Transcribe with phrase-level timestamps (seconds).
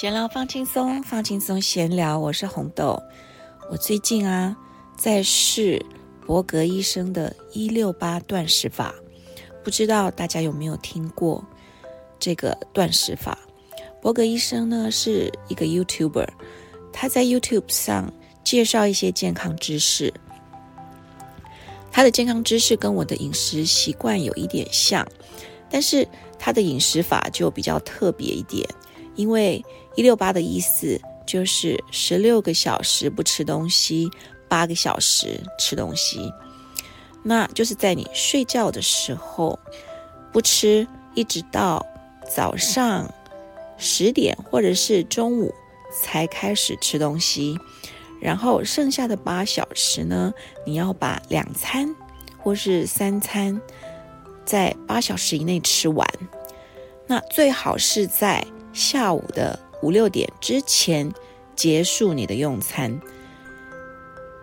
[0.00, 2.18] 闲聊放轻松，放轻松闲聊。
[2.18, 2.98] 我是红豆。
[3.70, 4.56] 我最近啊，
[4.96, 5.84] 在试
[6.24, 8.94] 伯格医生的一六八断食法，
[9.62, 11.44] 不知道大家有没有听过
[12.18, 13.38] 这个断食法？
[14.00, 16.28] 伯格医生呢是一个 YouTuber，
[16.90, 18.10] 他在 YouTube 上
[18.42, 20.10] 介绍一些健康知识。
[21.92, 25.06] 他的健康知识跟我的饮食习惯有一点像，
[25.68, 28.66] 但是他的饮食法就比较特别一点。
[29.16, 29.62] 因为
[30.00, 34.08] 一六八的意思就是十六个小时不吃东西，
[34.48, 36.32] 八个小时吃东西，
[37.22, 39.58] 那就是在你睡觉的时候
[40.32, 41.84] 不吃，一直到
[42.34, 43.12] 早上
[43.76, 45.54] 十点或者是中午
[45.92, 47.58] 才开始吃东西，
[48.22, 50.32] 然后剩下的八小时呢，
[50.64, 51.94] 你要把两餐
[52.38, 53.60] 或是三餐
[54.46, 56.08] 在八小时以内吃完，
[57.06, 58.42] 那最好是在。
[58.72, 61.12] 下午的五六点之前
[61.56, 63.00] 结束你的用餐，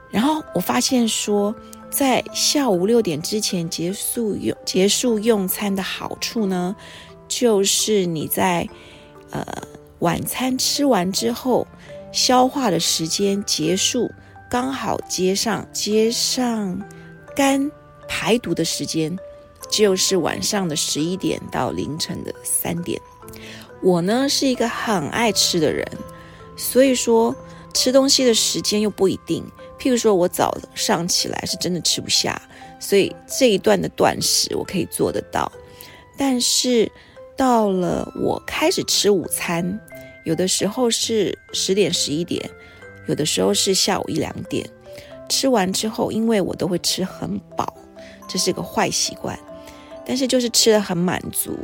[0.10, 1.56] 然后我发现说，
[1.90, 6.76] 在下午六点之前结束用结束用餐的好处呢，
[7.28, 8.68] 就是你在
[9.32, 9.46] 呃
[10.00, 11.68] 晚餐吃完之后，
[12.12, 14.12] 消化的时间结束，
[14.50, 16.80] 刚好接上接上
[17.36, 17.72] 肝
[18.08, 19.18] 排毒的时间，
[19.70, 23.02] 就是晚上的十一点到凌晨的三点。
[23.82, 25.86] 我呢是一个很爱吃的人，
[26.56, 27.36] 所以说
[27.74, 29.44] 吃东西的时间又不一定。
[29.80, 32.42] 譬如说我早上起来是真的吃不下，
[32.80, 35.52] 所以这一段的断食我可以做得到。
[36.18, 36.92] 但是
[37.36, 39.80] 到了我开始吃午餐，
[40.26, 42.50] 有的时候是十点十一点，
[43.08, 44.68] 有的时候是下午一两点。
[45.30, 47.78] 吃完之后，因为我都会吃很饱，
[48.28, 49.38] 这是个坏习惯，
[50.04, 51.56] 但是就是吃的很满足。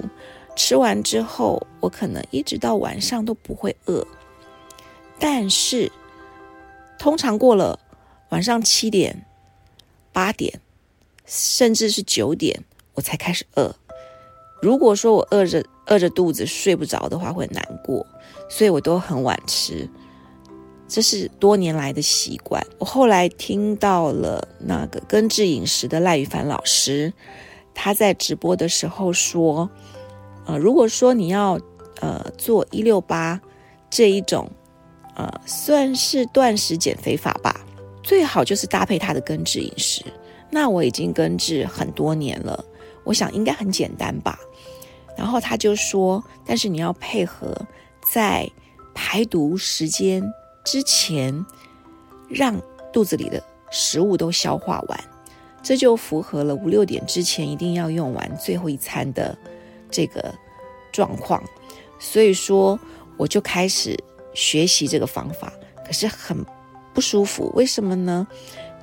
[0.56, 4.06] 吃完之后，我可能一直到晚上都不会饿，
[5.20, 5.92] 但是
[7.00, 7.80] 通常过了
[8.30, 9.26] 晚上七点、
[10.12, 10.62] 八点，
[11.26, 12.64] 甚至是九点，
[12.94, 13.76] 我才开始饿。
[14.62, 18.06] 如果说我饿着饿着肚子睡不着的话，会难过，
[18.48, 19.90] 所以我都很晚吃，
[20.88, 22.66] 这是多年来的习惯。
[22.78, 27.12] 我后来听到了那个根治饮食的赖宇凡老师，
[27.74, 29.70] 他在直播的时候说。
[30.46, 31.60] 呃，如果说你要
[32.02, 33.40] 呃做一六八
[33.90, 34.50] 这一种
[35.16, 37.66] 呃算是断食减肥法吧，
[38.02, 40.04] 最好就是搭配它的根治饮食。
[40.50, 42.64] 那我已经根治很多年了，
[43.04, 44.38] 我想应该很简单吧。
[45.18, 47.56] 然后他就说，但是你要配合
[48.12, 48.50] 在
[48.94, 50.24] 排毒时间
[50.64, 51.46] 之前，
[52.28, 52.60] 让
[52.92, 55.00] 肚子里的食物都消化完，
[55.62, 59.38] 这就符合了五六点之前一定要用完最后一餐的。
[59.94, 60.34] 这个
[60.92, 61.42] 状况，
[62.00, 62.78] 所以说
[63.16, 63.98] 我就开始
[64.34, 65.54] 学习这个方法，
[65.86, 66.44] 可是很
[66.94, 67.52] 不舒服。
[67.54, 68.28] 为什么呢？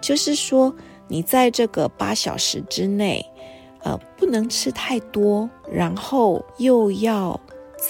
[0.00, 0.74] 就是说
[1.08, 3.26] 你在这个八小时之内，
[3.82, 7.38] 呃，不能吃太多，然后又要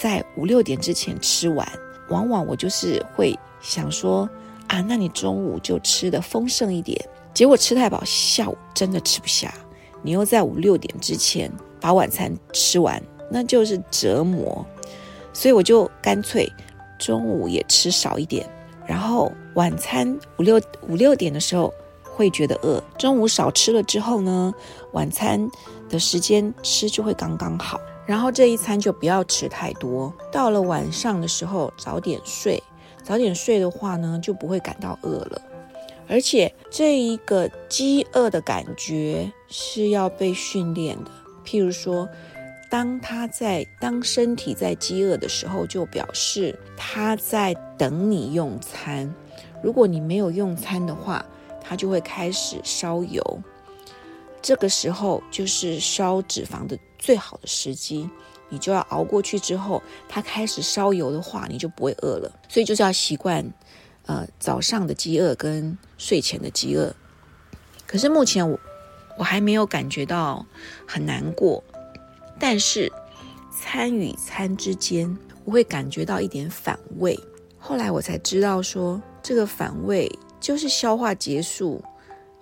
[0.00, 1.70] 在五六点之前吃完。
[2.08, 4.28] 往往我就是会想说
[4.66, 6.98] 啊，那你中午就吃的丰盛一点，
[7.32, 9.54] 结果吃太饱，下午真的吃不下。
[10.02, 14.64] 你又在五六点之前把晚餐吃完，那就是折磨。
[15.32, 16.52] 所以我就干脆
[16.98, 18.48] 中午也吃少一点，
[18.86, 24.52] 然后晚餐五六五六点的时候会觉得饿，中午少吃了之后呢，
[24.92, 25.48] 晚餐
[25.88, 27.80] 的时间吃就会刚刚好。
[28.06, 32.60] 然后这一餐就不要吃太多，到了晚上的时候早点睡，
[33.04, 35.40] 早点睡的话呢就不会感到饿了。
[36.08, 41.10] 而且这一个饥饿的感觉是要被训练的。
[41.44, 42.08] 譬如说，
[42.70, 49.12] 当他在当身体在饥饿的时候，就表示他在等你用餐。
[49.62, 51.24] 如果你没有用餐的话，
[51.60, 53.42] 他就会开始烧油。
[54.42, 58.08] 这个时候就是烧脂肪的最好的时机。
[58.48, 62.32] 你就要熬过去之后，他开始烧油的话，你就不会饿了。
[62.48, 63.44] 所以就是要习惯。
[64.06, 66.92] 呃，早上的饥饿跟睡前的饥饿，
[67.86, 68.58] 可是目前我
[69.20, 70.46] 我还没有感觉到
[70.88, 71.62] 很难过，
[72.38, 72.90] 但是
[73.52, 75.14] 餐与餐之间
[75.44, 77.20] 我会感觉到一点反胃。
[77.58, 81.84] 后来我才知道说，这个反胃就是消化结束，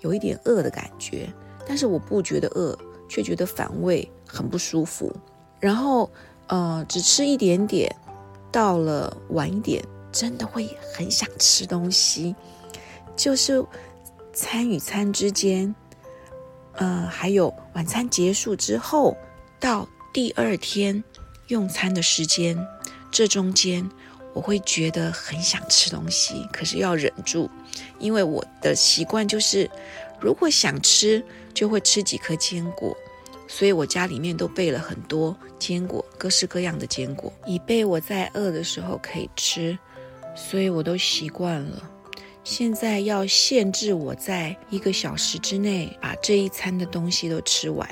[0.02, 1.28] 有一点饿的感觉，
[1.66, 2.78] 但是我不觉得饿，
[3.08, 5.12] 却觉得反胃很不舒服。
[5.58, 6.08] 然后
[6.46, 7.92] 呃，只吃一点点，
[8.52, 9.84] 到了晚一点。
[10.10, 12.34] 真的会很想吃东西，
[13.14, 13.62] 就是
[14.32, 15.72] 餐与餐之间，
[16.78, 19.16] 呃，还有晚餐结束之后
[19.60, 21.02] 到第二天
[21.48, 22.56] 用餐的时间，
[23.10, 23.88] 这中间
[24.32, 27.50] 我会觉得很想吃东西，可是要忍住，
[27.98, 29.68] 因为我的习惯就是，
[30.20, 32.96] 如果想吃就会吃几颗坚果，
[33.48, 39.76] 所以我家里面都备了很多坚果，各式各样的坚果，以备我在饿的时候可以吃，
[40.36, 41.90] 所以我都习惯了。
[42.50, 47.86] 现在要限制我在一个小时之内把这一餐的东西都吃完，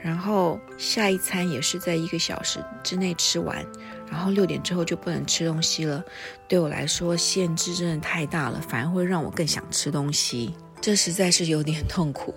[0.00, 3.66] 然后下一餐也是在一个小时之内吃完，
[4.08, 6.04] 然后六点之后就不能吃东西了。
[6.46, 12.32] 对我来说，限制真的太大了，反而会让我更想吃东西，这实在是有点痛苦。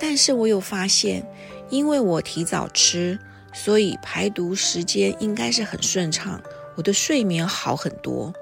[0.00, 1.24] 但是我有发现，
[1.70, 3.16] 因为我提早吃，
[3.54, 6.42] 所以排毒时间应该是很顺畅，
[6.74, 8.34] 我的睡眠好很多。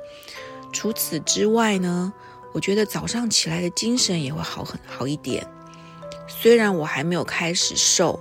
[0.72, 2.10] 除此之外呢？
[2.52, 5.47] 我觉得早上起来的精神也会好很好一点。
[6.26, 8.19] 虽然我还没有开始瘦，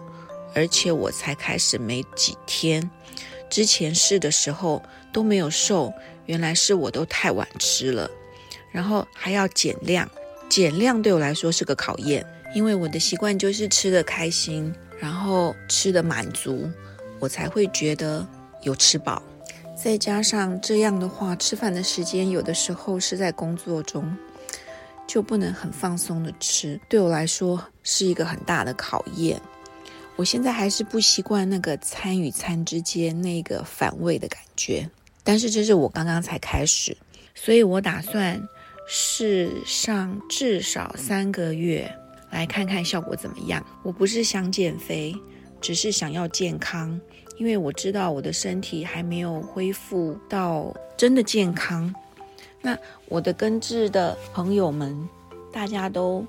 [0.53, 2.89] 而且我才开始没几天，
[3.49, 4.81] 之前试的时候
[5.13, 5.93] 都没有瘦，
[6.25, 8.09] 原来是我都太晚吃了，
[8.71, 10.09] 然后还要减量，
[10.49, 16.69] 减量对我来说是个考验，因为我的习惯就是吃的开心，然后吃的满足，
[17.19, 18.27] 我才会觉得
[18.63, 19.21] 有吃饱。
[19.81, 24.13] 再加上这样的话，吃饭的时间有的时候是在工作中，
[25.07, 26.77] 就不能很放松的吃。
[26.89, 29.41] 对我来说是一个很大的考验。
[30.17, 34.89] 我现在还是不习惯那个餐与餐之间那个反胃的感觉。
[35.23, 36.97] 但是这是我刚刚才开始，
[37.33, 38.37] 所以我打算
[38.85, 41.89] 试上至少三个月，
[42.31, 43.65] 来看看效果怎么样。
[43.83, 45.15] 我不是想减肥，
[45.61, 46.99] 只是想要健康。
[47.39, 51.95] 因为我知道我的身体还没有恢复到真的健康，
[52.61, 52.77] 那
[53.07, 55.07] 我的根治的朋友们，
[55.49, 56.25] 大家都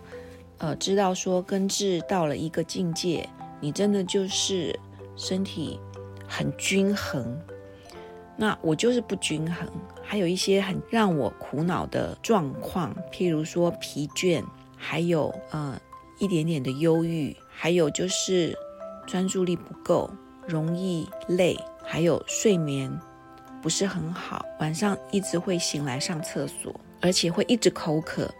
[0.58, 3.28] 呃知道说根治到了一个境界，
[3.60, 4.78] 你真的就是
[5.16, 5.80] 身体
[6.28, 7.36] 很均衡。
[8.36, 9.68] 那我就是不均衡，
[10.00, 14.44] 还有一些很让我苦恼的状况，譬如说疲倦，
[14.76, 15.76] 还有呃
[16.20, 18.56] 一点点的忧郁，还有就是
[19.08, 20.08] 专注力不够。
[20.46, 22.90] 容易累，还有睡眠
[23.62, 28.32] 不是很好，晚上一直会醒来上厕所，而且会一直口渴，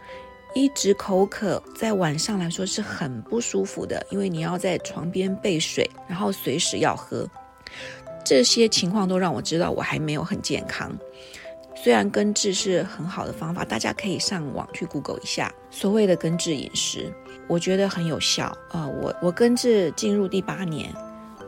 [0.53, 7.27] 一直口渴，在晚上来说是很不舒服的，因为你要在床边备水，然后随时要喝。
[8.23, 10.91] 这些情况都让我知道我还没有很健康。
[11.75, 17.11] 虽然根治是很好的方法，大家可以上网去 Google 一下所谓的根治饮食，
[17.47, 18.87] 我觉得很有效啊。
[18.87, 20.93] 我我根治进入第八年。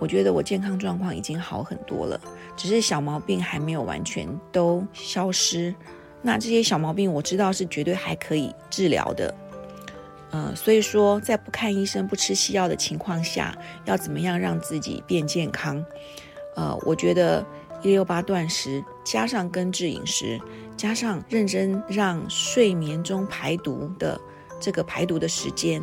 [0.04, 2.20] 我觉得我健康状况已经好很多了，
[2.58, 5.74] 只是小毛病还没有完全都消失。
[6.22, 9.34] 那这些小毛病我知道是绝对还可以治疗的，
[10.32, 15.82] 呃，所以说在不看医生、不吃西药的情况下，要怎么样让自己变健康？
[16.58, 17.46] 呃，我觉得
[17.82, 20.38] 一六八断食加上根治饮食，
[20.76, 24.20] 加上认真让睡眠中排毒的
[24.60, 25.82] 这个排毒的时间，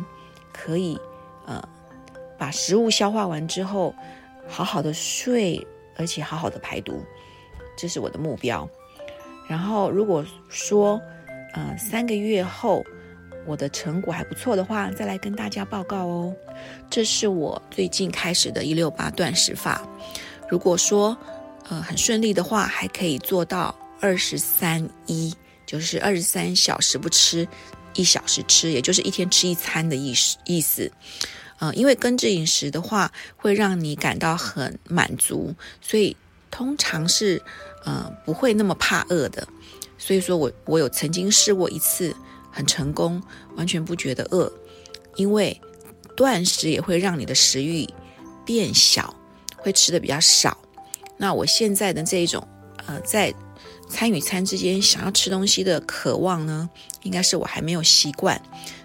[0.53, 0.99] 可以
[1.47, 1.59] 呃。
[2.41, 3.93] 把食物消化完之后，
[4.47, 5.63] 好好的睡，
[5.95, 7.05] 而且好好的排毒，
[7.77, 8.67] 这是我的目标。
[9.47, 10.99] 然后如果说，
[11.53, 12.83] 呃，三个月后
[13.45, 16.33] 我的成果还不错的话，再来跟大家报告哦。
[16.89, 19.87] 这是我最近开始的一六八断食法。
[20.49, 21.15] 如果说，
[21.69, 25.31] 呃，很顺利的话，还可以做到二十三一，
[25.67, 27.47] 就是二十三小时不吃，
[27.93, 30.91] 一小时吃，也就是一天吃一餐的意思意思。
[31.61, 36.17] 呃，因为根治饮食的话，会让你感到很满足，所以
[36.49, 37.39] 通常是
[37.85, 39.47] 呃不会那么怕饿的。
[39.99, 42.15] 所以说我我有曾经试过一次，
[42.51, 43.21] 很成功，
[43.55, 44.51] 完全不觉得饿。
[45.15, 45.61] 因为
[46.17, 47.87] 断食也会让你的食欲
[48.43, 49.15] 变小，
[49.57, 50.57] 会吃的比较少。
[51.17, 52.45] 那我现在的这一种
[52.87, 53.33] 呃在。
[53.87, 56.69] 餐与餐之间想要吃东西的渴望呢，
[57.03, 58.41] 应该是我还没有习惯，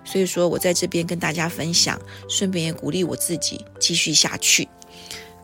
[0.06, 4.66] 所以说我在这边跟大家分享，顺便也鼓励我自己继续下去。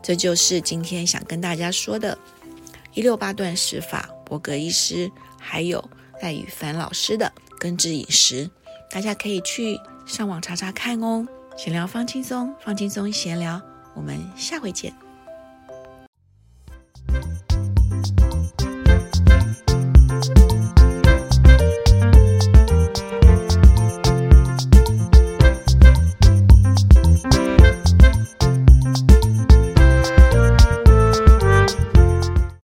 [0.01, 2.17] 这就是今天想跟大家说的
[2.95, 5.83] “一六八断食法”，伯格医师还有
[6.21, 8.49] 赖宇凡老师的根治饮食，
[8.89, 11.27] 大家可以去上网查查看哦。
[11.55, 13.61] 闲聊放轻松，放轻松闲聊，
[13.93, 14.91] 我们下回见。